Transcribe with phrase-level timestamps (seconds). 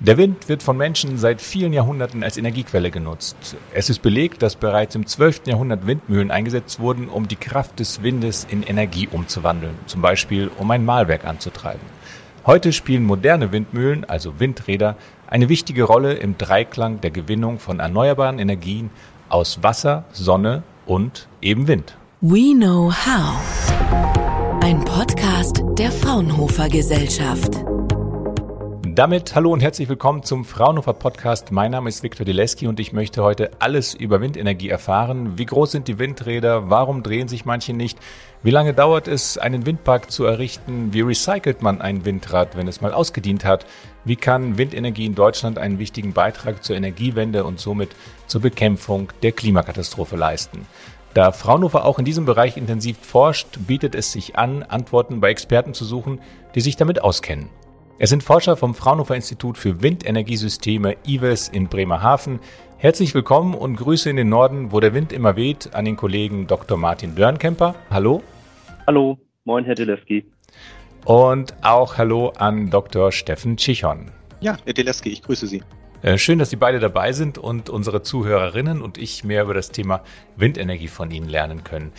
[0.00, 3.56] Der Wind wird von Menschen seit vielen Jahrhunderten als Energiequelle genutzt.
[3.74, 5.42] Es ist belegt, dass bereits im 12.
[5.46, 10.70] Jahrhundert Windmühlen eingesetzt wurden, um die Kraft des Windes in Energie umzuwandeln, zum Beispiel um
[10.70, 11.80] ein Mahlwerk anzutreiben.
[12.46, 18.38] Heute spielen moderne Windmühlen, also Windräder, eine wichtige Rolle im Dreiklang der Gewinnung von erneuerbaren
[18.38, 18.90] Energien
[19.28, 21.96] aus Wasser, Sonne und eben Wind.
[22.20, 24.62] We Know How.
[24.62, 27.64] Ein Podcast der Fraunhofer Gesellschaft.
[28.98, 31.52] Damit hallo und herzlich willkommen zum Fraunhofer Podcast.
[31.52, 35.38] Mein Name ist Viktor Dileski und ich möchte heute alles über Windenergie erfahren.
[35.38, 36.68] Wie groß sind die Windräder?
[36.68, 37.96] Warum drehen sich manche nicht?
[38.42, 40.92] Wie lange dauert es, einen Windpark zu errichten?
[40.92, 43.66] Wie recycelt man ein Windrad, wenn es mal ausgedient hat?
[44.04, 47.90] Wie kann Windenergie in Deutschland einen wichtigen Beitrag zur Energiewende und somit
[48.26, 50.66] zur Bekämpfung der Klimakatastrophe leisten?
[51.14, 55.72] Da Fraunhofer auch in diesem Bereich intensiv forscht, bietet es sich an, Antworten bei Experten
[55.72, 56.20] zu suchen,
[56.56, 57.48] die sich damit auskennen.
[58.00, 62.38] Es sind Forscher vom Fraunhofer Institut für Windenergiesysteme IWES in Bremerhaven.
[62.76, 66.46] Herzlich willkommen und Grüße in den Norden, wo der Wind immer weht, an den Kollegen
[66.46, 66.78] Dr.
[66.78, 67.74] Martin Dörnkemper.
[67.90, 68.22] Hallo.
[68.86, 70.30] Hallo, moin Herr Dileski.
[71.06, 73.10] Und auch Hallo an Dr.
[73.10, 74.12] Steffen Tschichon.
[74.38, 75.64] Ja, Herr Dileski, ich grüße Sie.
[76.02, 79.72] Äh, schön, dass Sie beide dabei sind und unsere Zuhörerinnen und ich mehr über das
[79.72, 80.04] Thema
[80.36, 81.90] Windenergie von Ihnen lernen können.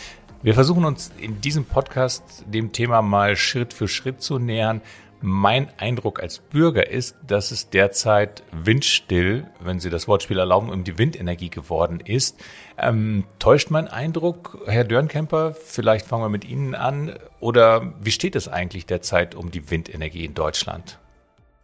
[0.44, 4.80] Wir versuchen uns in diesem Podcast dem Thema mal Schritt für Schritt zu nähern,
[5.22, 10.84] mein Eindruck als Bürger ist, dass es derzeit windstill, wenn Sie das Wortspiel erlauben, um
[10.84, 12.44] die Windenergie geworden ist.
[12.78, 15.54] Ähm, täuscht mein Eindruck, Herr Dörnkemper?
[15.54, 17.14] Vielleicht fangen wir mit Ihnen an.
[17.40, 21.00] Oder wie steht es eigentlich derzeit um die Windenergie in Deutschland?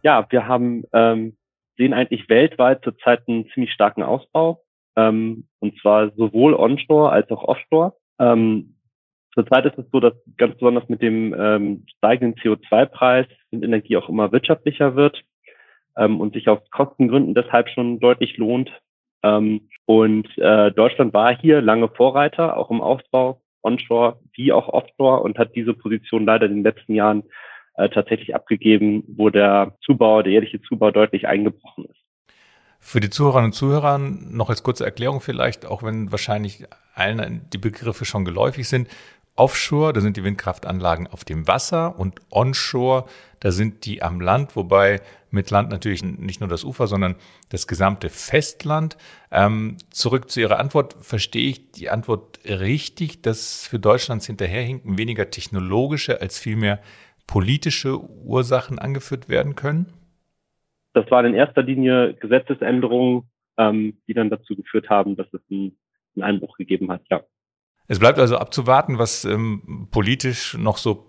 [0.02, 1.36] Ja, wir haben ähm,
[1.76, 4.62] sehen eigentlich weltweit zurzeit einen ziemlich starken Ausbau.
[4.96, 7.94] Ähm, und zwar sowohl onshore als auch offshore.
[8.18, 8.75] Ähm,
[9.36, 14.32] Zurzeit ist es so, dass ganz besonders mit dem ähm, steigenden CO2-Preis Windenergie auch immer
[14.32, 15.22] wirtschaftlicher wird
[15.96, 18.70] ähm, und sich aus Kostengründen deshalb schon deutlich lohnt.
[19.22, 25.20] Ähm, und äh, Deutschland war hier lange Vorreiter, auch im Aufbau onshore wie auch offshore
[25.20, 27.24] und hat diese Position leider in den letzten Jahren
[27.74, 32.00] äh, tatsächlich abgegeben, wo der Zubau, der jährliche Zubau deutlich eingebrochen ist.
[32.78, 36.64] Für die Zuhörerinnen und Zuhörer noch als kurze Erklärung vielleicht, auch wenn wahrscheinlich
[36.94, 38.88] allen die Begriffe schon geläufig sind.
[39.36, 43.04] Offshore, da sind die Windkraftanlagen auf dem Wasser und onshore,
[43.40, 47.16] da sind die am Land, wobei mit Land natürlich nicht nur das Ufer, sondern
[47.50, 48.96] das gesamte Festland.
[49.30, 50.96] Ähm, zurück zu Ihrer Antwort.
[51.00, 56.80] Verstehe ich die Antwort richtig, dass für Deutschlands Hinterherhinken weniger technologische als vielmehr
[57.26, 59.92] politische Ursachen angeführt werden können?
[60.94, 63.24] Das waren in erster Linie Gesetzesänderungen,
[63.58, 65.76] ähm, die dann dazu geführt haben, dass es einen,
[66.18, 67.22] Einbruch gegeben hat, ja.
[67.88, 71.06] Es bleibt also abzuwarten, was ähm, politisch noch so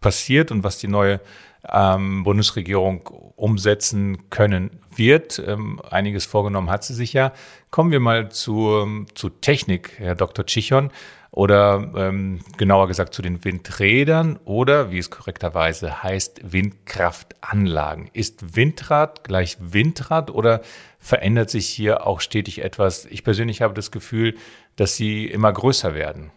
[0.00, 1.20] passiert und was die neue
[1.68, 5.42] ähm, Bundesregierung umsetzen können wird.
[5.44, 7.32] Ähm, einiges vorgenommen hat sie sich ja.
[7.70, 10.46] Kommen wir mal zu, ähm, zu Technik, Herr Dr.
[10.46, 10.90] Chichon,
[11.32, 18.10] oder ähm, genauer gesagt zu den Windrädern oder, wie es korrekterweise heißt, Windkraftanlagen.
[18.12, 20.60] Ist Windrad gleich Windrad oder
[20.98, 23.06] verändert sich hier auch stetig etwas?
[23.06, 24.34] Ich persönlich habe das Gefühl,
[24.76, 26.30] dass sie immer größer werden.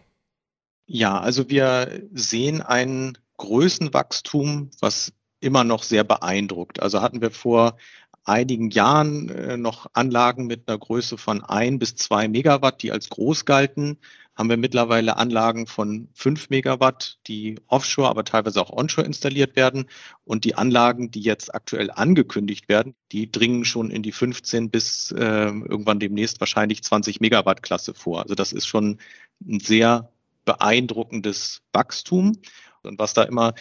[0.86, 6.80] Ja, also wir sehen ein Größenwachstum, was immer noch sehr beeindruckt.
[6.80, 7.76] Also hatten wir vor
[8.24, 13.10] einigen Jahren äh, noch Anlagen mit einer Größe von ein bis zwei Megawatt, die als
[13.10, 13.98] groß galten
[14.36, 19.86] haben wir mittlerweile Anlagen von 5 Megawatt, die offshore, aber teilweise auch onshore installiert werden.
[20.24, 25.12] Und die Anlagen, die jetzt aktuell angekündigt werden, die dringen schon in die 15 bis
[25.12, 28.22] äh, irgendwann demnächst wahrscheinlich 20 Megawatt Klasse vor.
[28.22, 28.98] Also das ist schon
[29.46, 30.10] ein sehr
[30.44, 32.38] beeindruckendes Wachstum.
[32.82, 33.54] Und was da immer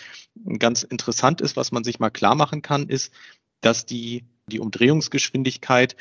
[0.58, 3.14] ganz interessant ist, was man sich mal klar machen kann, ist,
[3.62, 5.96] dass die die Umdrehungsgeschwindigkeit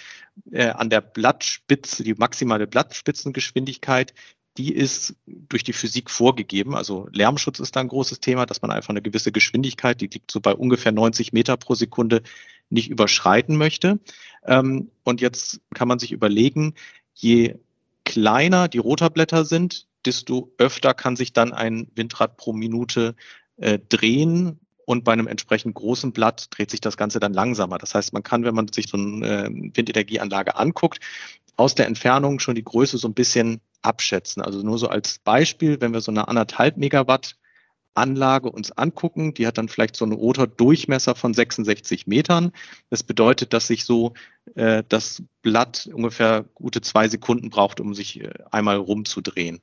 [0.51, 4.15] äh, an der Blattspitze, die maximale Blattspitzengeschwindigkeit,
[4.59, 6.75] die ist durch die Physik vorgegeben.
[6.75, 10.31] Also Lärmschutz ist da ein großes Thema, dass man einfach eine gewisse Geschwindigkeit, die liegt
[10.31, 12.23] so bei ungefähr 90 Meter pro Sekunde,
[12.69, 13.99] nicht überschreiten möchte.
[14.47, 16.75] Ähm, und jetzt kann man sich überlegen,
[17.15, 17.57] je
[18.05, 23.15] kleiner die Rotorblätter sind, desto öfter kann sich dann ein Windrad pro Minute
[23.57, 24.59] äh, drehen.
[24.85, 27.79] Und bei einem entsprechend großen Blatt dreht sich das Ganze dann langsamer.
[27.79, 30.99] Das heißt, man kann, wenn man sich so eine äh, Windenergieanlage anguckt,
[31.57, 34.43] aus der Entfernung schon die Größe so ein bisschen abschätzen.
[34.43, 37.37] Also nur so als Beispiel, wenn wir so eine anderthalb Megawatt
[37.95, 42.53] Anlage uns angucken, die hat dann vielleicht so einen Rotordurchmesser von 66 Metern.
[42.91, 44.15] Das bedeutet, dass sich so
[44.55, 49.61] äh, das Blatt ungefähr gute zwei Sekunden braucht, um sich äh, einmal rumzudrehen.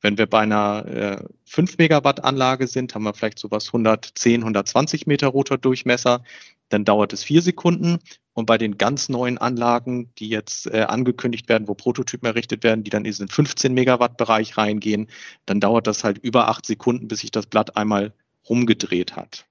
[0.00, 5.06] Wenn wir bei einer äh, 5 Megawatt Anlage sind, haben wir vielleicht sowas 110, 120
[5.06, 6.22] Meter Rotordurchmesser.
[6.70, 7.98] Dann dauert es vier Sekunden.
[8.32, 12.84] Und bei den ganz neuen Anlagen, die jetzt äh, angekündigt werden, wo Prototypen errichtet werden,
[12.84, 15.08] die dann in diesen 15 Megawatt Bereich reingehen,
[15.46, 18.12] dann dauert das halt über acht Sekunden, bis sich das Blatt einmal
[18.48, 19.46] rumgedreht hat.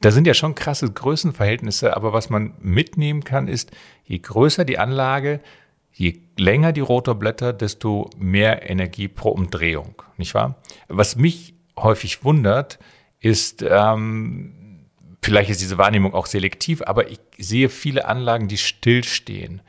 [0.00, 3.70] Da sind ja schon krasse Größenverhältnisse, aber was man mitnehmen kann, ist,
[4.04, 5.40] je größer die Anlage,
[5.92, 10.56] je länger die Rotorblätter, desto mehr Energie pro Umdrehung, nicht wahr?
[10.88, 12.78] Was mich häufig wundert,
[13.18, 14.86] ist, ähm,
[15.22, 19.62] vielleicht ist diese Wahrnehmung auch selektiv, aber ich sehe viele Anlagen, die stillstehen,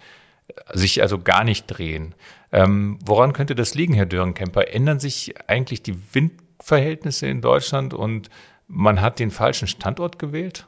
[0.73, 2.15] sich also gar nicht drehen.
[2.51, 4.74] Ähm, woran könnte das liegen, Herr Dörenkemper?
[4.74, 8.29] Ändern sich eigentlich die Windverhältnisse in Deutschland und
[8.67, 10.67] man hat den falschen Standort gewählt?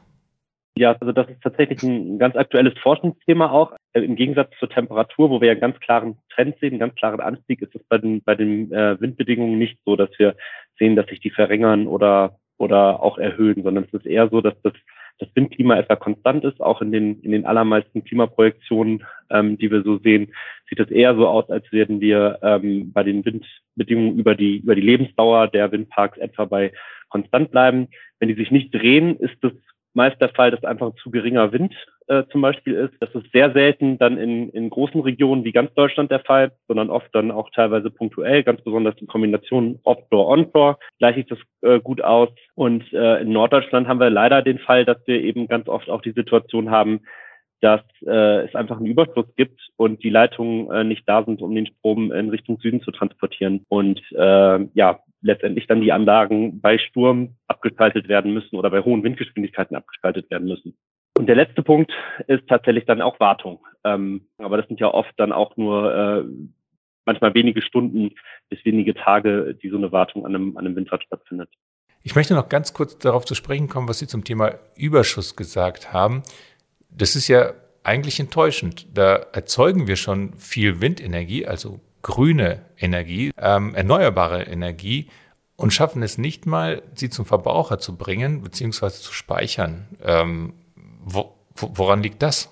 [0.76, 3.76] Ja, also das ist tatsächlich ein ganz aktuelles Forschungsthema auch.
[3.92, 6.96] Äh, Im Gegensatz zur Temperatur, wo wir ja einen ganz klaren Trend sehen, einen ganz
[6.96, 10.34] klaren Anstieg, ist es bei den, bei den äh, Windbedingungen nicht so, dass wir
[10.76, 14.60] sehen, dass sich die verringern oder, oder auch erhöhen, sondern es ist eher so, dass
[14.62, 14.72] das,
[15.20, 16.60] das Windklima etwa konstant ist.
[16.60, 20.32] Auch in den, in den allermeisten Klimaprojektionen, ähm, die wir so sehen,
[20.68, 24.74] sieht es eher so aus, als würden wir ähm, bei den Windbedingungen über die, über
[24.74, 26.72] die Lebensdauer der Windparks etwa bei
[27.10, 27.86] konstant bleiben.
[28.18, 29.52] Wenn die sich nicht drehen, ist es
[29.94, 31.74] meist der Fall, dass einfach zu geringer Wind
[32.08, 32.94] äh, zum Beispiel ist.
[33.00, 36.90] Das ist sehr selten dann in, in großen Regionen wie ganz Deutschland der Fall, sondern
[36.90, 42.02] oft dann auch teilweise punktuell, ganz besonders in Kombination Offshore-Onshore gleicht sich das äh, gut
[42.02, 42.28] aus.
[42.54, 46.02] Und äh, in Norddeutschland haben wir leider den Fall, dass wir eben ganz oft auch
[46.02, 47.00] die Situation haben,
[47.60, 51.54] dass äh, es einfach einen Überschuss gibt und die Leitungen äh, nicht da sind, um
[51.54, 53.64] den Strom in Richtung Süden zu transportieren.
[53.68, 59.02] Und äh, ja, letztendlich dann die Anlagen bei Sturm abgeschaltet werden müssen oder bei hohen
[59.02, 60.76] Windgeschwindigkeiten abgeschaltet werden müssen.
[61.16, 61.92] Und der letzte Punkt
[62.26, 63.64] ist tatsächlich dann auch Wartung.
[63.84, 66.24] Ähm, aber das sind ja oft dann auch nur äh,
[67.06, 68.14] manchmal wenige Stunden
[68.48, 71.50] bis wenige Tage, die so eine Wartung an einem, an einem Windrad stattfindet.
[72.02, 75.92] Ich möchte noch ganz kurz darauf zu sprechen kommen, was Sie zum Thema Überschuss gesagt
[75.92, 76.22] haben.
[76.90, 77.52] Das ist ja
[77.82, 78.86] eigentlich enttäuschend.
[78.96, 85.08] Da erzeugen wir schon viel Windenergie, also grüne Energie, ähm, erneuerbare Energie
[85.56, 89.86] und schaffen es nicht mal, sie zum Verbraucher zu bringen beziehungsweise zu speichern.
[90.02, 90.54] Ähm,
[91.04, 92.50] wo, woran liegt das?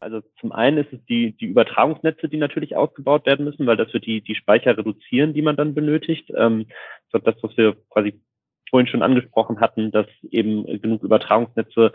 [0.00, 3.92] Also zum einen ist es die, die Übertragungsnetze, die natürlich ausgebaut werden müssen, weil das
[3.94, 6.30] wird die, die Speicher reduzieren, die man dann benötigt.
[6.36, 6.66] Ähm,
[7.10, 8.20] das, was wir quasi
[8.68, 11.92] vorhin schon angesprochen hatten, dass eben genug Übertragungsnetze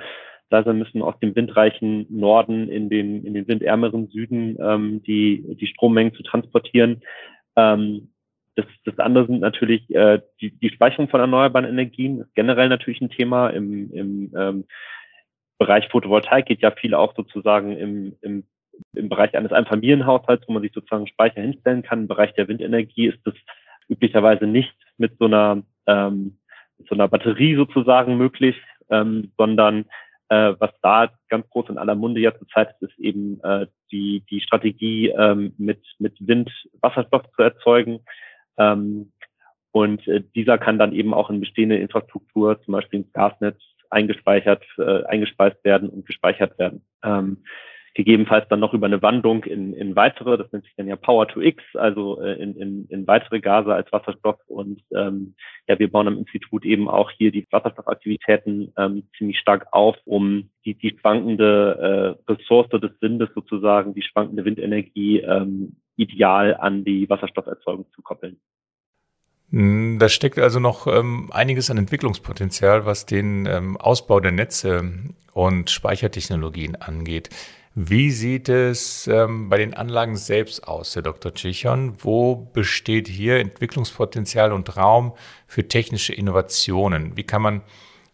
[0.50, 5.56] da sein müssen aus dem windreichen Norden in den, in den windärmeren Süden ähm, die,
[5.60, 7.02] die Strommengen zu transportieren.
[7.56, 8.10] Ähm,
[8.62, 13.02] das, das andere sind natürlich äh, die, die Speicherung von erneuerbaren Energien, ist generell natürlich
[13.02, 13.50] ein Thema.
[13.50, 14.66] Im, im ähm,
[15.58, 18.44] Bereich Photovoltaik geht ja viel auch sozusagen im, im,
[18.94, 22.02] im Bereich eines Einfamilienhaushalts, wo man sich sozusagen Speicher hinstellen kann.
[22.02, 23.36] Im Bereich der Windenergie ist das
[23.90, 26.38] üblicherweise nicht mit so einer, ähm,
[26.78, 28.56] mit so einer Batterie sozusagen möglich,
[28.90, 29.86] ähm, sondern
[30.30, 34.24] äh, was da ganz groß in aller Munde ja zurzeit ist, ist eben äh, die,
[34.30, 36.52] die Strategie, ähm, mit, mit Wind
[36.82, 38.00] Wasserstoff zu erzeugen.
[38.60, 39.12] Ähm,
[39.72, 43.58] und äh, dieser kann dann eben auch in bestehende Infrastruktur, zum Beispiel ins Gasnetz,
[43.90, 46.86] eingespeichert, äh, eingespeist werden und gespeichert werden.
[47.04, 47.44] Ähm,
[47.96, 51.28] gegebenenfalls dann noch über eine Wandlung in, in weitere, das nennt sich dann ja Power
[51.28, 54.40] to X, also äh, in, in, in weitere Gase als Wasserstoff.
[54.48, 55.36] Und ähm,
[55.68, 60.50] ja, wir bauen am Institut eben auch hier die Wasserstoffaktivitäten ähm, ziemlich stark auf, um
[60.66, 67.10] die, die schwankende äh, Ressource des Windes sozusagen, die schwankende Windenergie ähm, ideal an die
[67.10, 68.40] Wasserstofferzeugung zu koppeln.
[69.52, 74.92] Hm, da steckt also noch ähm, einiges an Entwicklungspotenzial, was den ähm, Ausbau der Netze
[75.34, 77.30] und Speichertechnologien angeht.
[77.76, 81.34] Wie sieht es ähm, bei den Anlagen selbst aus, Herr Dr.
[81.34, 81.96] Chichon?
[82.00, 85.14] Wo besteht hier Entwicklungspotenzial und Raum
[85.48, 87.16] für technische Innovationen?
[87.16, 87.62] Wie kann man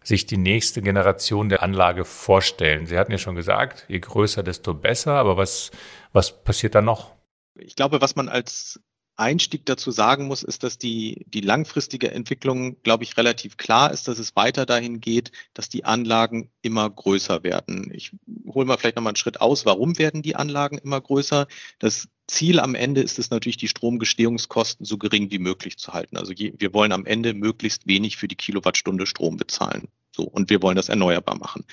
[0.04, 2.86] sich die nächste Generation der Anlage vorstellen?
[2.86, 5.70] Sie hatten ja schon gesagt, je größer, desto besser, aber was,
[6.12, 7.12] was passiert da noch?
[7.58, 8.80] Ich glaube, was man als
[9.16, 14.08] Einstieg dazu sagen muss, ist, dass die, die langfristige Entwicklung, glaube ich, relativ klar ist,
[14.08, 17.90] dass es weiter dahin geht, dass die Anlagen immer größer werden.
[17.94, 18.12] Ich
[18.46, 19.64] hole mal vielleicht nochmal einen Schritt aus.
[19.64, 21.46] Warum werden die Anlagen immer größer?
[21.78, 26.16] Das Ziel am Ende ist es natürlich, die Stromgestehungskosten so gering wie möglich zu halten.
[26.16, 29.88] Also wir wollen am Ende möglichst wenig für die Kilowattstunde Strom bezahlen.
[30.14, 31.64] So, und wir wollen das erneuerbar machen.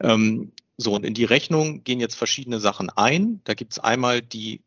[0.00, 3.40] Ähm, so, und in die Rechnung gehen jetzt verschiedene Sachen ein.
[3.44, 4.62] Da gibt es einmal die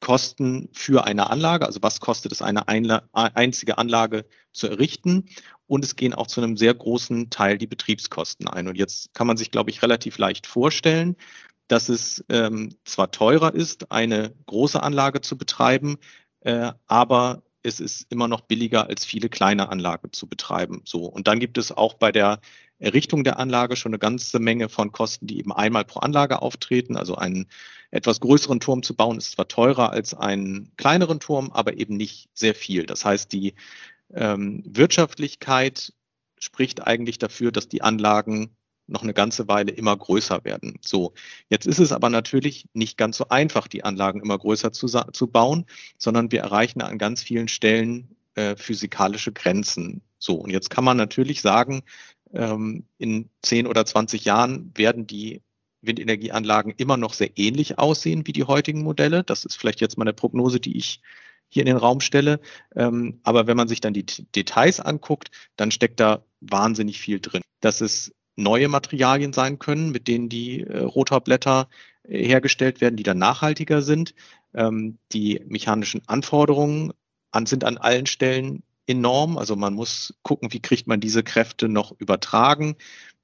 [0.00, 2.68] Kosten für eine Anlage, also was kostet es, eine
[3.12, 5.26] einzige Anlage zu errichten.
[5.66, 8.68] Und es gehen auch zu einem sehr großen Teil die Betriebskosten ein.
[8.68, 11.16] Und jetzt kann man sich, glaube ich, relativ leicht vorstellen,
[11.68, 15.96] dass es ähm, zwar teurer ist, eine große Anlage zu betreiben,
[16.40, 20.82] äh, aber es ist immer noch billiger, als viele kleine Anlagen zu betreiben.
[20.84, 21.06] So.
[21.06, 22.40] Und dann gibt es auch bei der
[22.84, 26.96] Errichtung der Anlage schon eine ganze Menge von Kosten, die eben einmal pro Anlage auftreten.
[26.96, 27.46] Also einen
[27.90, 32.28] etwas größeren Turm zu bauen ist zwar teurer als einen kleineren Turm, aber eben nicht
[32.34, 32.86] sehr viel.
[32.86, 33.54] Das heißt, die
[34.12, 35.92] ähm, Wirtschaftlichkeit
[36.38, 40.78] spricht eigentlich dafür, dass die Anlagen noch eine ganze Weile immer größer werden.
[40.82, 41.14] So,
[41.48, 45.26] jetzt ist es aber natürlich nicht ganz so einfach, die Anlagen immer größer zu, zu
[45.26, 45.64] bauen,
[45.96, 50.02] sondern wir erreichen an ganz vielen Stellen äh, physikalische Grenzen.
[50.18, 51.82] So, und jetzt kann man natürlich sagen,
[52.34, 55.42] ähm, in 10 oder 20 Jahren werden die
[55.82, 59.22] Windenergieanlagen immer noch sehr ähnlich aussehen wie die heutigen Modelle.
[59.22, 61.00] Das ist vielleicht jetzt mal eine Prognose, die ich
[61.48, 62.40] hier in den Raum stelle.
[62.74, 67.42] Ähm, aber wenn man sich dann die Details anguckt, dann steckt da wahnsinnig viel drin.
[67.60, 71.68] Dass es neue Materialien sein können, mit denen die äh, Rotorblätter
[72.02, 74.14] äh, hergestellt werden, die dann nachhaltiger sind.
[74.54, 76.92] Ähm, die mechanischen Anforderungen
[77.30, 79.38] an, sind an allen Stellen enorm.
[79.38, 82.76] Also man muss gucken, wie kriegt man diese Kräfte noch übertragen.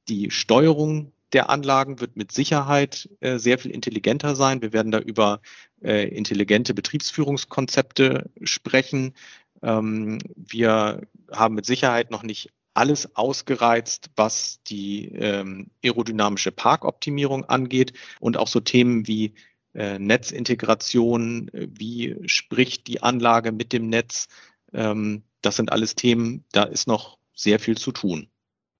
[0.08, 4.62] Die Steuerung der Anlagen wird mit Sicherheit äh, sehr viel intelligenter sein.
[4.62, 5.40] Wir werden da über
[5.82, 9.14] äh, intelligente Betriebsführungskonzepte sprechen.
[9.62, 17.92] Ähm, wir haben mit Sicherheit noch nicht alles ausgereizt, was die ähm, aerodynamische Parkoptimierung angeht
[18.20, 19.34] und auch so Themen wie
[19.74, 24.28] äh, Netzintegration, wie spricht die Anlage mit dem Netz.
[24.72, 28.28] Ähm, das sind alles Themen, da ist noch sehr viel zu tun.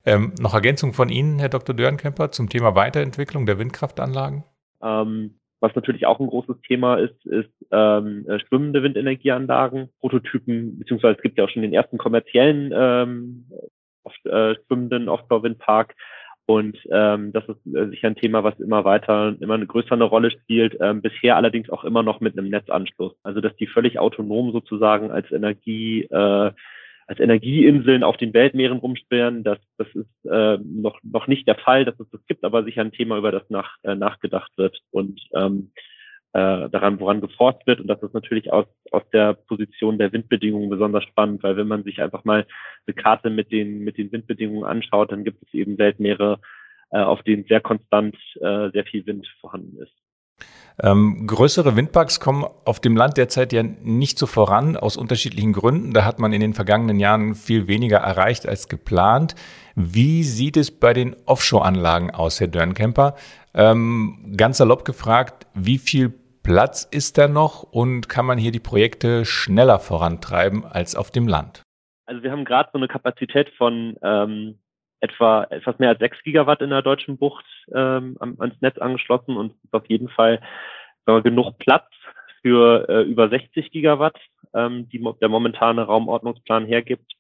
[0.05, 1.75] Ähm, noch Ergänzung von Ihnen, Herr Dr.
[1.75, 4.45] Dörnkemper, zum Thema Weiterentwicklung der Windkraftanlagen?
[4.83, 11.17] Ähm, was natürlich auch ein großes Thema ist, ist ähm, äh, schwimmende Windenergieanlagen, Prototypen, beziehungsweise
[11.17, 13.47] es gibt ja auch schon den ersten kommerziellen ähm,
[14.02, 15.95] oft, äh, schwimmenden Offshore-Windpark.
[16.50, 20.33] Und ähm, das ist äh, sicher ein Thema, was immer weiter, immer eine größere Rolle
[20.33, 20.76] spielt.
[20.80, 23.12] Ähm, bisher allerdings auch immer noch mit einem Netzanschluss.
[23.23, 26.50] Also dass die völlig autonom sozusagen als Energie äh,
[27.07, 29.45] als Energieinseln auf den Weltmeeren rumsperren.
[29.45, 32.80] Das, das ist äh, noch, noch nicht der Fall, dass es das gibt, aber sicher
[32.80, 34.76] ein Thema, über das nach, äh, nachgedacht wird.
[34.90, 35.71] Und ähm,
[36.33, 37.81] äh, daran, woran geforscht wird.
[37.81, 41.83] Und das ist natürlich aus, aus der Position der Windbedingungen besonders spannend, weil wenn man
[41.83, 42.47] sich einfach mal
[42.87, 46.39] eine Karte mit den, mit den Windbedingungen anschaut, dann gibt es eben Weltmeere,
[46.91, 49.93] äh, auf denen sehr konstant äh, sehr viel Wind vorhanden ist.
[50.83, 55.93] Ähm, größere Windparks kommen auf dem Land derzeit ja nicht so voran, aus unterschiedlichen Gründen.
[55.93, 59.35] Da hat man in den vergangenen Jahren viel weniger erreicht als geplant.
[59.75, 63.17] Wie sieht es bei den Offshore-Anlagen aus, Herr Dörnkemper?
[63.53, 68.61] Ähm, ganz salopp gefragt, wie viel Platz ist da noch und kann man hier die
[68.61, 71.62] Projekte schneller vorantreiben als auf dem Land?
[72.06, 74.59] Also wir haben gerade so eine Kapazität von ähm,
[75.00, 77.44] etwa etwas mehr als sechs Gigawatt in der deutschen Bucht
[77.75, 80.40] ähm, ans Netz angeschlossen und ist auf jeden Fall
[81.06, 81.87] wir, genug Platz
[82.42, 84.18] für äh, über 60 Gigawatt,
[84.54, 87.12] ähm, die der momentane Raumordnungsplan hergibt.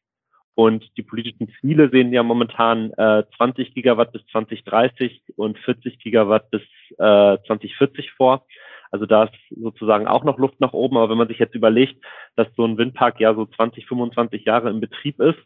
[0.54, 6.50] Und die politischen Ziele sehen ja momentan äh, 20 Gigawatt bis 2030 und 40 Gigawatt
[6.50, 6.62] bis
[6.98, 8.44] äh, 2040 vor.
[8.90, 10.96] Also da ist sozusagen auch noch Luft nach oben.
[10.96, 12.04] Aber wenn man sich jetzt überlegt,
[12.36, 15.38] dass so ein Windpark ja so 20, 25 Jahre im Betrieb ist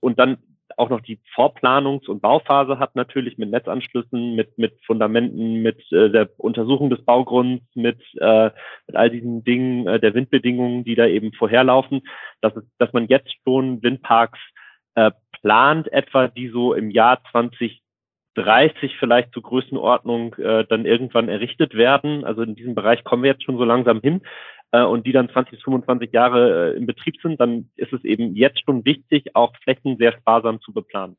[0.00, 0.38] und dann
[0.76, 6.10] auch noch die Vorplanungs- und Bauphase hat natürlich mit Netzanschlüssen, mit, mit Fundamenten, mit äh,
[6.10, 8.50] der Untersuchung des Baugrunds, mit, äh,
[8.86, 12.02] mit all diesen Dingen äh, der Windbedingungen, die da eben vorherlaufen,
[12.40, 14.38] dass, es, dass man jetzt schon Windparks
[14.94, 17.22] äh, plant, etwa die so im Jahr
[18.34, 22.24] 2030 vielleicht zur Größenordnung äh, dann irgendwann errichtet werden.
[22.24, 24.22] Also in diesem Bereich kommen wir jetzt schon so langsam hin
[24.72, 28.04] äh, und die dann 20 bis 25 Jahre äh, im Betrieb sind, dann ist es
[28.04, 31.16] eben jetzt schon wichtig, auch Flächen sehr sparsam zu beplanen.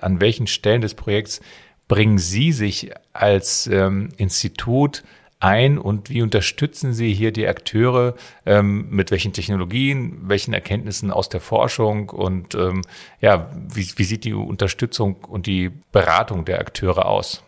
[0.00, 1.40] An welchen Stellen des Projekts
[1.88, 5.02] bringen Sie sich als ähm, Institut
[5.40, 8.14] ein und wie unterstützen Sie hier die Akteure
[8.44, 12.82] ähm, mit welchen Technologien, welchen Erkenntnissen aus der Forschung und ähm,
[13.20, 17.44] ja, wie, wie sieht die Unterstützung und die Beratung der Akteure aus?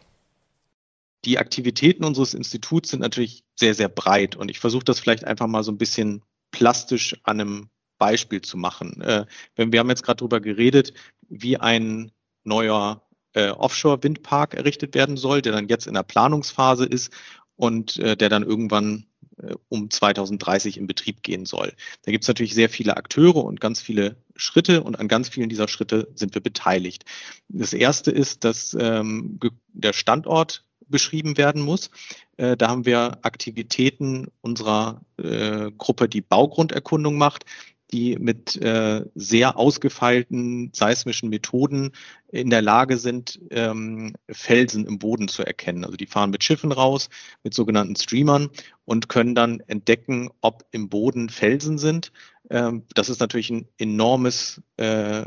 [1.24, 5.48] Die Aktivitäten unseres Instituts sind natürlich sehr, sehr breit und ich versuche das vielleicht einfach
[5.48, 9.00] mal so ein bisschen plastisch an einem Beispiel zu machen.
[9.02, 10.94] Äh, wir haben jetzt gerade darüber geredet,
[11.28, 12.12] wie ein
[12.44, 13.02] neuer
[13.34, 17.12] äh, Offshore-Windpark errichtet werden soll, der dann jetzt in der Planungsphase ist
[17.60, 19.04] und äh, der dann irgendwann
[19.36, 21.74] äh, um 2030 in Betrieb gehen soll.
[22.04, 25.50] Da gibt es natürlich sehr viele Akteure und ganz viele Schritte und an ganz vielen
[25.50, 27.04] dieser Schritte sind wir beteiligt.
[27.48, 29.38] Das erste ist, dass ähm,
[29.74, 31.90] der Standort beschrieben werden muss.
[32.38, 37.44] Äh, da haben wir Aktivitäten unserer äh, Gruppe, die Baugrunderkundung macht,
[37.92, 41.92] die mit äh, sehr ausgefeilten seismischen Methoden
[42.28, 45.84] in der Lage sind, ähm, Felsen im Boden zu erkennen.
[45.84, 47.08] Also die fahren mit Schiffen raus,
[47.42, 48.50] mit sogenannten Streamern
[48.84, 52.12] und können dann entdecken, ob im Boden Felsen sind.
[52.50, 55.24] Ähm, das ist natürlich ein enormes äh,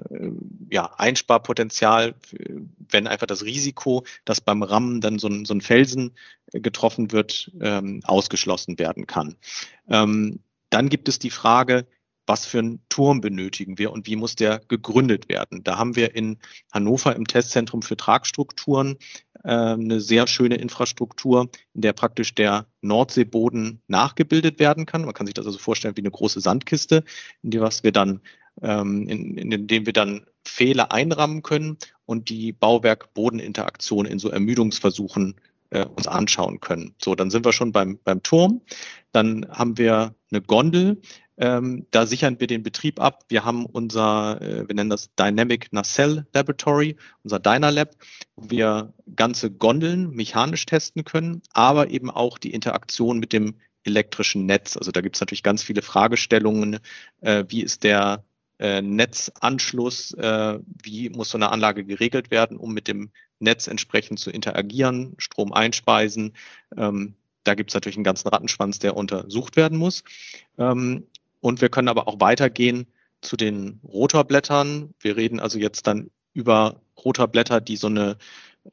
[0.69, 2.15] ja, Einsparpotenzial,
[2.89, 6.11] wenn einfach das Risiko, dass beim Rammen dann so ein, so ein Felsen
[6.53, 9.35] getroffen wird, ähm, ausgeschlossen werden kann.
[9.89, 10.39] Ähm,
[10.69, 11.85] dann gibt es die Frage,
[12.25, 15.63] was für einen Turm benötigen wir und wie muss der gegründet werden.
[15.63, 16.37] Da haben wir in
[16.71, 18.97] Hannover im Testzentrum für Tragstrukturen
[19.43, 25.05] äh, eine sehr schöne Infrastruktur, in der praktisch der Nordseeboden nachgebildet werden kann.
[25.05, 27.03] Man kann sich das also vorstellen wie eine große Sandkiste,
[27.41, 28.21] in die was wir dann
[28.61, 35.35] ähm, in, in dem wir dann Fehler einrammen können und die Bauwerk-Bodeninteraktion in so Ermüdungsversuchen
[35.69, 36.93] äh, uns anschauen können.
[37.01, 38.61] So, dann sind wir schon beim, beim Turm.
[39.11, 41.01] Dann haben wir eine Gondel,
[41.37, 43.25] ähm, da sichern wir den Betrieb ab.
[43.29, 47.95] Wir haben unser, äh, wir nennen das Dynamic Nacelle Laboratory, unser Dynalab,
[48.35, 54.45] wo wir ganze Gondeln mechanisch testen können, aber eben auch die Interaktion mit dem elektrischen
[54.45, 54.77] Netz.
[54.77, 56.79] Also da gibt es natürlich ganz viele Fragestellungen.
[57.21, 58.23] Äh, wie ist der
[58.59, 60.13] äh, Netzanschluss?
[60.13, 65.15] Äh, wie muss so eine Anlage geregelt werden, um mit dem Netz entsprechend zu interagieren,
[65.17, 66.33] Strom einspeisen?
[66.77, 70.03] Ähm, da gibt es natürlich einen ganzen Rattenschwanz, der untersucht werden muss.
[70.57, 71.07] Ähm,
[71.43, 72.87] und wir können aber auch weitergehen
[73.21, 74.93] zu den Rotorblättern.
[75.01, 78.17] Wir reden also jetzt dann über Rotorblätter, die so eine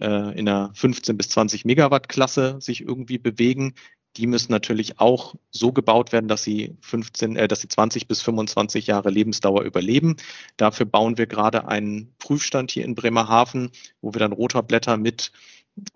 [0.01, 3.75] äh, in der 15 bis 20 Megawatt Klasse sich irgendwie bewegen.
[4.17, 8.23] Die müssen natürlich auch so gebaut werden, dass sie 15, äh, dass sie 20 bis
[8.23, 10.15] 25 Jahre Lebensdauer überleben.
[10.57, 15.33] Dafür bauen wir gerade einen Prüfstand hier in Bremerhaven, wo wir dann Rotorblätter mit,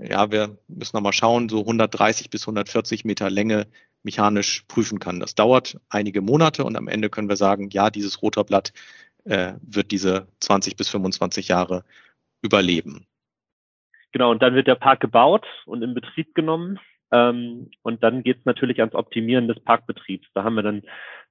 [0.02, 3.68] ja, wir müssen nochmal schauen, so 130 bis 140 Meter Länge
[4.04, 5.20] mechanisch prüfen kann.
[5.20, 8.72] Das dauert einige Monate und am Ende können wir sagen, ja, dieses Rotorblatt
[9.24, 11.84] äh, wird diese 20 bis 25 Jahre
[12.42, 13.06] überleben.
[14.12, 16.78] Genau, und dann wird der Park gebaut und in Betrieb genommen.
[17.10, 20.28] Ähm, und dann geht es natürlich ans Optimieren des Parkbetriebs.
[20.34, 20.82] Da haben wir dann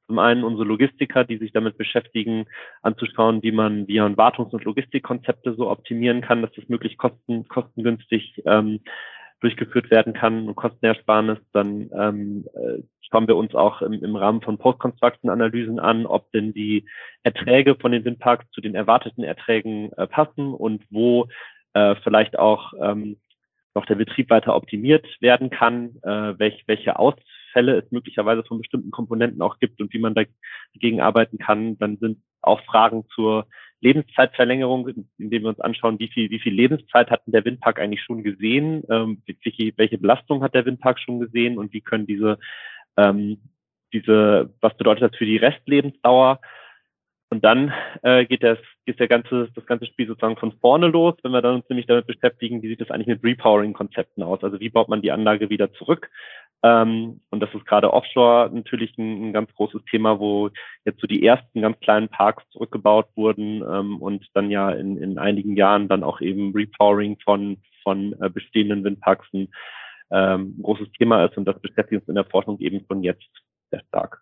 [0.08, 2.46] zum einen unsere Logistiker, die sich damit beschäftigen,
[2.82, 8.42] anzuschauen, wie man, man Wartungs- und Logistikkonzepte so optimieren kann, dass das möglichst kosten, kostengünstig
[8.46, 8.82] ähm,
[9.44, 14.42] durchgeführt werden kann und Kostenersparnis, dann ähm, äh, schauen wir uns auch im, im Rahmen
[14.42, 16.86] von Post-Construction-Analysen an, ob denn die
[17.24, 21.28] Erträge von den Windparks zu den erwarteten Erträgen äh, passen und wo
[21.74, 23.18] äh, vielleicht auch ähm,
[23.76, 28.92] noch der Betrieb weiter optimiert werden kann, äh, welch, welche Ausfälle es möglicherweise von bestimmten
[28.92, 31.78] Komponenten auch gibt und wie man dagegen arbeiten kann.
[31.80, 33.48] Dann sind auch Fragen zur
[33.84, 38.24] Lebenszeitverlängerung, indem wir uns anschauen, wie viel, wie viel Lebenszeit hat der Windpark eigentlich schon
[38.24, 39.22] gesehen, ähm,
[39.78, 42.40] welche, Belastung hat der Windpark schon gesehen und wie können diese,
[42.98, 43.38] ähm,
[43.92, 46.40] diese, was bedeutet das für die Restlebensdauer?
[47.30, 51.16] Und dann äh, geht das, geht der ganze, das ganze Spiel sozusagen von vorne los,
[51.24, 54.44] wenn wir dann uns nämlich damit beschäftigen, wie sieht das eigentlich mit Repowering-Konzepten aus?
[54.44, 56.12] Also wie baut man die Anlage wieder zurück?
[56.64, 60.50] Ähm, und das ist gerade offshore natürlich ein, ein, ganz großes Thema, wo
[60.86, 65.18] jetzt so die ersten ganz kleinen Parks zurückgebaut wurden ähm, und dann ja in, in
[65.18, 69.50] einigen Jahren dann auch eben Repowering von, von äh, bestehenden Windparks ein
[70.12, 73.30] ähm, großes Thema ist und das beschäftigt uns in der Forschung eben von jetzt
[73.70, 74.22] sehr stark.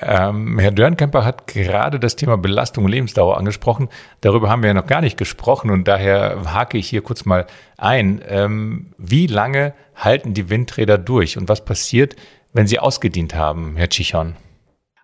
[0.00, 3.88] Ähm, Herr Dörnkemper hat gerade das Thema Belastung und Lebensdauer angesprochen.
[4.22, 7.46] Darüber haben wir ja noch gar nicht gesprochen und daher hake ich hier kurz mal
[7.76, 8.22] ein.
[8.26, 12.16] Ähm, wie lange halten die Windräder durch und was passiert,
[12.54, 14.36] wenn sie ausgedient haben, Herr Chichon?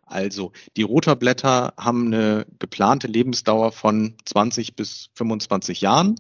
[0.06, 6.16] Also, die Rotorblätter haben eine geplante Lebensdauer von 20 bis 25 Jahren.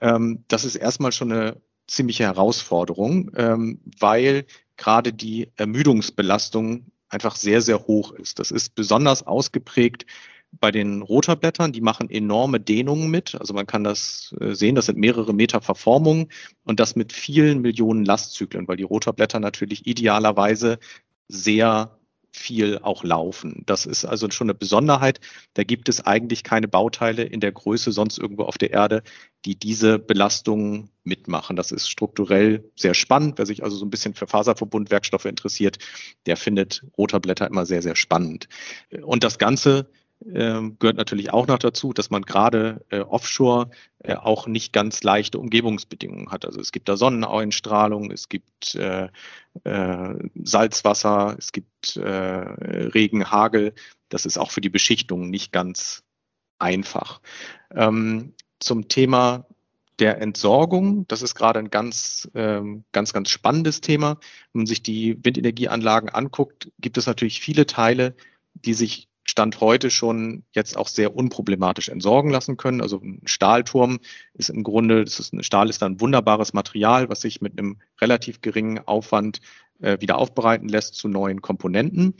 [0.00, 4.46] Ähm, das ist erstmal schon eine ziemliche Herausforderung, ähm, weil
[4.76, 8.38] gerade die Ermüdungsbelastung einfach sehr, sehr hoch ist.
[8.38, 10.06] Das ist besonders ausgeprägt
[10.52, 13.36] bei den Rotorblättern, die machen enorme Dehnungen mit.
[13.38, 16.28] Also man kann das äh, sehen, das sind mehrere Meter Verformungen
[16.64, 20.78] und das mit vielen Millionen Lastzyklen, weil die Rotorblätter natürlich idealerweise
[21.28, 21.99] sehr
[22.32, 23.62] viel auch laufen.
[23.66, 25.20] Das ist also schon eine Besonderheit.
[25.54, 29.02] Da gibt es eigentlich keine Bauteile in der Größe sonst irgendwo auf der Erde,
[29.44, 31.56] die diese Belastungen mitmachen.
[31.56, 33.38] Das ist strukturell sehr spannend.
[33.38, 35.78] Wer sich also so ein bisschen für Faserverbundwerkstoffe interessiert,
[36.26, 38.48] der findet Rotorblätter immer sehr, sehr spannend.
[39.02, 39.90] Und das Ganze
[40.26, 45.02] ähm, gehört natürlich auch noch dazu, dass man gerade äh, offshore äh, auch nicht ganz
[45.02, 46.44] leichte Umgebungsbedingungen hat.
[46.44, 49.08] Also es gibt da Sonneneinstrahlung, es gibt äh,
[49.64, 53.72] äh, Salzwasser, es gibt äh, Regen, Hagel.
[54.10, 56.02] Das ist auch für die Beschichtung nicht ganz
[56.58, 57.20] einfach.
[57.74, 59.46] Ähm, zum Thema
[60.00, 64.18] der Entsorgung, das ist gerade ein ganz, ähm, ganz, ganz spannendes Thema.
[64.52, 68.14] Wenn man sich die Windenergieanlagen anguckt, gibt es natürlich viele Teile,
[68.54, 72.80] die sich Stand heute schon jetzt auch sehr unproblematisch entsorgen lassen können.
[72.80, 74.00] Also ein Stahlturm
[74.34, 77.78] ist im Grunde, das ist, ein Stahl ist ein wunderbares Material, was sich mit einem
[78.00, 79.40] relativ geringen Aufwand
[79.80, 82.14] äh, wieder aufbereiten lässt zu neuen Komponenten.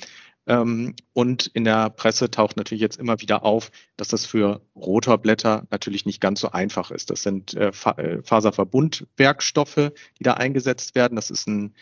[0.46, 5.66] Ähm, und in der Presse taucht natürlich jetzt immer wieder auf, dass das für Rotorblätter
[5.70, 7.10] natürlich nicht ganz so einfach ist.
[7.10, 11.16] Das sind äh, äh Faserverbundwerkstoffe, die da eingesetzt werden.
[11.16, 11.72] Das ist eine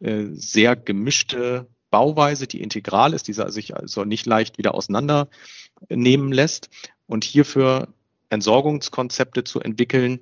[0.00, 6.70] äh, sehr gemischte Bauweise, die integral ist, die sich also nicht leicht wieder auseinandernehmen lässt.
[7.06, 7.88] Und hierfür
[8.30, 10.20] Entsorgungskonzepte zu entwickeln,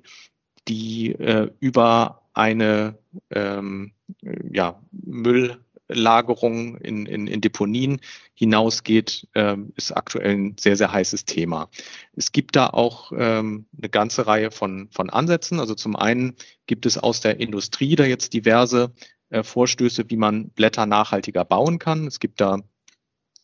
[0.67, 2.97] die äh, über eine
[3.29, 3.93] ähm,
[4.51, 8.01] ja, Mülllagerung in, in, in Deponien
[8.33, 11.69] hinausgeht, ähm, ist aktuell ein sehr, sehr heißes Thema.
[12.15, 15.61] Es gibt da auch ähm, eine ganze Reihe von, von Ansätzen.
[15.61, 16.35] Also zum einen
[16.67, 18.91] gibt es aus der Industrie da jetzt diverse
[19.31, 22.07] äh, Vorstöße, wie man Blätter nachhaltiger bauen kann.
[22.07, 22.59] Es gibt da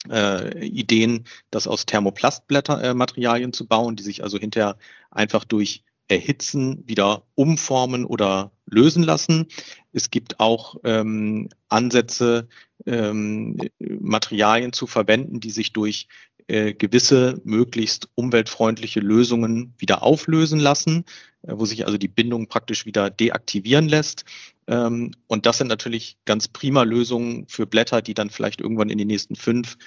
[0.10, 4.78] äh, Ideen, das aus Thermoplastblättermaterialien äh, zu bauen, die sich also hinterher
[5.12, 9.48] einfach durch Erhitzen wieder umformen oder lösen lassen.
[9.92, 12.48] Es gibt auch ähm, Ansätze,
[12.86, 16.08] ähm, Materialien zu verwenden, die sich durch
[16.48, 21.04] äh, gewisse möglichst umweltfreundliche Lösungen wieder auflösen lassen,
[21.42, 24.24] äh, wo sich also die Bindung praktisch wieder deaktivieren lässt.
[24.68, 28.98] Ähm, und das sind natürlich ganz prima Lösungen für Blätter, die dann vielleicht irgendwann in
[28.98, 29.78] den nächsten fünf,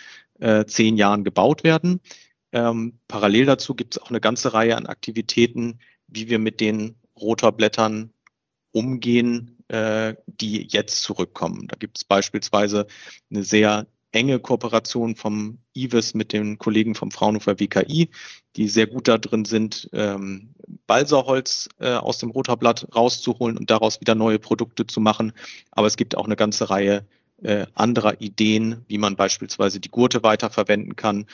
[0.41, 2.01] äh, zehn Jahren gebaut werden.
[2.53, 6.97] Ähm, parallel dazu gibt es auch eine ganze Reihe an Aktivitäten, wie wir mit den
[7.21, 8.13] Rotorblättern
[8.73, 11.69] umgehen, äh, die jetzt zurückkommen.
[11.69, 12.87] Da gibt es beispielsweise
[13.31, 18.11] eine sehr enge Kooperation vom IWES mit den Kollegen vom Fraunhofer WKI,
[18.57, 20.55] die sehr gut da drin sind, ähm,
[20.87, 25.33] Balsaholz äh, aus dem Rotorblatt rauszuholen und daraus wieder neue Produkte zu machen.
[25.71, 27.07] Aber es gibt auch eine ganze Reihe
[27.43, 31.27] äh, anderer Ideen, wie man beispielsweise die Gurte weiterverwenden kann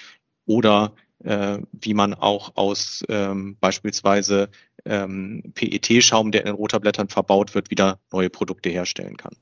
[0.46, 4.50] oder äh, wie man auch aus ähm, beispielsweise
[4.84, 9.34] ähm, PET-Schaum, der in den Rotorblättern verbaut wird, wieder neue Produkte herstellen kann.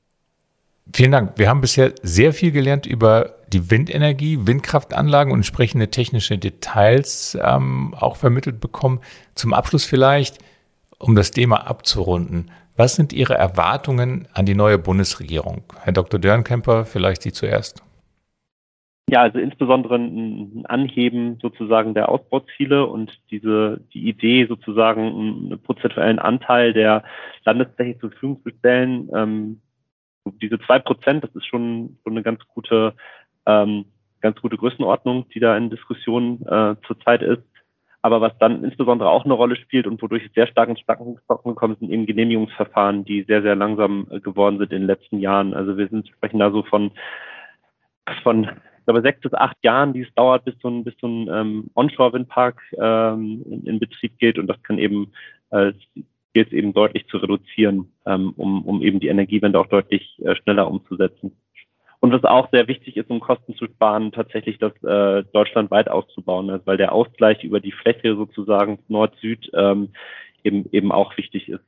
[0.93, 1.33] Vielen Dank.
[1.37, 7.93] Wir haben bisher sehr viel gelernt über die Windenergie, Windkraftanlagen und entsprechende technische Details ähm,
[7.99, 9.01] auch vermittelt bekommen.
[9.33, 10.37] Zum Abschluss vielleicht,
[10.99, 12.51] um das Thema abzurunden.
[12.77, 15.63] Was sind Ihre Erwartungen an die neue Bundesregierung?
[15.81, 16.19] Herr Dr.
[16.19, 17.83] Dörnkemper, vielleicht Sie zuerst.
[19.07, 26.17] Ja, also insbesondere ein Anheben sozusagen der Ausbauziele und diese die Idee sozusagen einen prozentuellen
[26.17, 27.03] Anteil der
[27.43, 29.61] Landesfläche zur Verfügung zu stellen, ähm,
[30.25, 32.93] diese zwei Prozent, das ist schon, schon eine ganz gute,
[33.45, 33.85] ähm,
[34.21, 37.43] ganz gute Größenordnung, die da in Diskussion äh, zurzeit ist.
[38.01, 41.15] Aber was dann insbesondere auch eine Rolle spielt und wodurch es sehr stark ins Stocken
[41.27, 45.55] gekommen sind eben Genehmigungsverfahren, die sehr, sehr langsam äh, geworden sind in den letzten Jahren.
[45.55, 46.91] Also wir sind, sprechen da so von,
[48.21, 51.07] von ich glaube, sechs bis acht Jahren, die es dauert, bis so ein, bis so
[51.07, 54.37] ein ähm, Onshore-Windpark ähm, in, in Betrieb geht.
[54.37, 55.11] Und das kann eben
[55.49, 55.73] äh,
[56.35, 60.35] gilt es eben deutlich zu reduzieren, ähm, um, um eben die Energiewende auch deutlich äh,
[60.35, 61.31] schneller umzusetzen.
[62.01, 66.49] Und was auch sehr wichtig ist, um Kosten zu sparen, tatsächlich das äh, deutschlandweit auszubauen,
[66.49, 69.93] also weil der Ausgleich über die Fläche sozusagen Nord-Süd ähm,
[70.43, 71.63] eben, eben auch wichtig ist.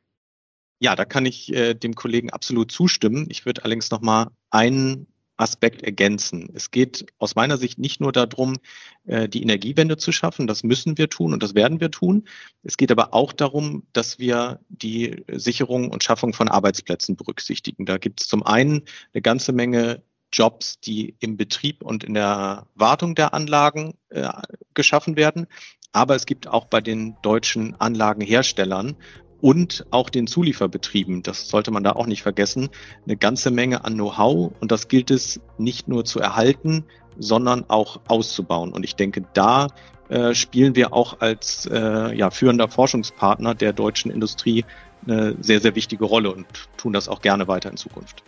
[0.79, 3.27] Ja, da kann ich äh, dem Kollegen absolut zustimmen.
[3.31, 6.49] Ich würde allerdings noch mal einen Aspekt ergänzen.
[6.53, 8.57] Es geht aus meiner Sicht nicht nur darum,
[9.05, 10.47] äh, die Energiewende zu schaffen.
[10.47, 12.27] Das müssen wir tun und das werden wir tun.
[12.63, 17.85] Es geht aber auch darum, dass wir die Sicherung und Schaffung von Arbeitsplätzen berücksichtigen.
[17.85, 20.01] Da gibt es zum einen eine ganze Menge
[20.33, 24.27] Jobs, die im Betrieb und in der Wartung der Anlagen äh,
[24.73, 25.47] geschaffen werden.
[25.93, 28.97] Aber es gibt auch bei den deutschen Anlagenherstellern
[29.41, 32.69] und auch den Zulieferbetrieben, das sollte man da auch nicht vergessen,
[33.05, 36.83] eine ganze Menge an Know-how und das gilt es nicht nur zu erhalten,
[37.19, 38.71] sondern auch auszubauen.
[38.71, 39.67] Und ich denke, da
[40.09, 44.65] äh, spielen wir auch als äh, ja, führender Forschungspartner der deutschen Industrie
[45.05, 46.45] eine sehr, sehr wichtige Rolle und
[46.77, 48.23] tun das auch gerne weiter in Zukunft.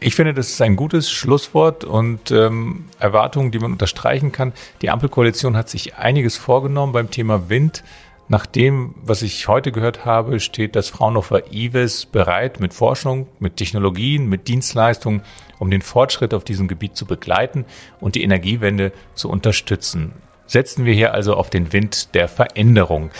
[0.00, 4.52] Ich finde, das ist ein gutes Schlusswort und ähm, Erwartungen, die man unterstreichen kann.
[4.82, 7.84] Die Ampelkoalition hat sich einiges vorgenommen beim Thema Wind.
[8.26, 13.56] Nach dem, was ich heute gehört habe, steht das Fraunhofer IWES bereit mit Forschung, mit
[13.56, 15.22] Technologien, mit Dienstleistungen,
[15.58, 17.66] um den Fortschritt auf diesem Gebiet zu begleiten
[18.00, 20.14] und die Energiewende zu unterstützen.
[20.46, 23.10] Setzen wir hier also auf den Wind der Veränderung.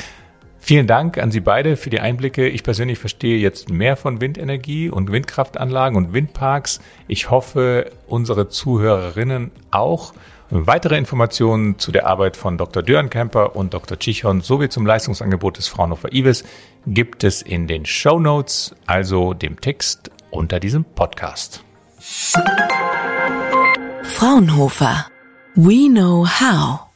[0.59, 2.49] Vielen Dank an Sie beide für die Einblicke.
[2.49, 6.81] Ich persönlich verstehe jetzt mehr von Windenergie und Windkraftanlagen und Windparks.
[7.07, 10.15] Ich hoffe, unsere Zuhörerinnen auch.
[10.51, 12.83] Weitere Informationen zu der Arbeit von Dr.
[12.83, 13.99] Dörnkemper und Dr.
[13.99, 16.45] Chichon sowie zum Leistungsangebot des Fraunhofer IWES
[16.87, 21.65] gibt es in den Show Notes, also dem Text unter diesem Podcast.
[24.03, 25.07] Fraunhofer
[25.57, 26.94] We know how.